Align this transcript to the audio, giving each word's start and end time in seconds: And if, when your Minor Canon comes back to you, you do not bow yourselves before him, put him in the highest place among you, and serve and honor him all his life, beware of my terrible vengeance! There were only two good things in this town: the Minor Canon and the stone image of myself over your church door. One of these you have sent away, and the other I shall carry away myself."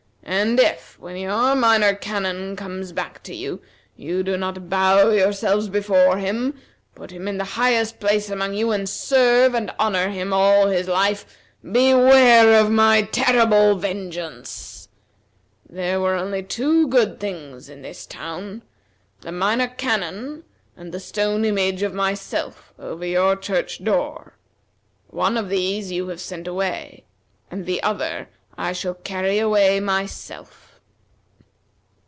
And 0.23 0.59
if, 0.61 0.97
when 0.97 1.17
your 1.17 1.55
Minor 1.55 1.93
Canon 1.93 2.55
comes 2.55 2.93
back 2.93 3.21
to 3.23 3.35
you, 3.35 3.59
you 3.97 4.23
do 4.23 4.37
not 4.37 4.69
bow 4.69 5.09
yourselves 5.09 5.67
before 5.67 6.17
him, 6.19 6.57
put 6.95 7.11
him 7.11 7.27
in 7.27 7.37
the 7.37 7.43
highest 7.43 7.99
place 7.99 8.29
among 8.29 8.53
you, 8.53 8.71
and 8.71 8.87
serve 8.87 9.53
and 9.53 9.73
honor 9.77 10.09
him 10.09 10.31
all 10.31 10.67
his 10.67 10.87
life, 10.87 11.25
beware 11.69 12.59
of 12.61 12.71
my 12.71 13.01
terrible 13.01 13.75
vengeance! 13.75 14.87
There 15.69 15.99
were 15.99 16.15
only 16.15 16.43
two 16.43 16.87
good 16.87 17.19
things 17.19 17.67
in 17.67 17.81
this 17.81 18.05
town: 18.05 18.61
the 19.21 19.33
Minor 19.33 19.67
Canon 19.67 20.43
and 20.77 20.93
the 20.93 20.99
stone 21.01 21.43
image 21.43 21.81
of 21.83 21.93
myself 21.93 22.73
over 22.79 23.05
your 23.05 23.35
church 23.35 23.83
door. 23.83 24.37
One 25.07 25.35
of 25.37 25.49
these 25.49 25.91
you 25.91 26.07
have 26.07 26.21
sent 26.21 26.47
away, 26.47 27.03
and 27.49 27.65
the 27.65 27.83
other 27.83 28.29
I 28.57 28.73
shall 28.73 28.93
carry 28.95 29.39
away 29.39 29.79
myself." 29.79 30.67